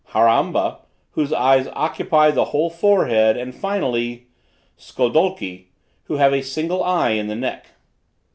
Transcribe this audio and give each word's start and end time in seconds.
Harramba, 0.13 0.79
whose 1.11 1.31
eyes 1.31 1.67
occupy 1.73 2.31
the 2.31 2.45
whole 2.45 2.71
forehead; 2.71 3.37
and 3.37 3.53
finally, 3.53 4.25
Skodolki, 4.75 5.67
who 6.05 6.15
have 6.15 6.33
a 6.33 6.41
single 6.41 6.83
eye 6.83 7.11
in 7.11 7.27
the 7.27 7.35
neck. 7.35 7.67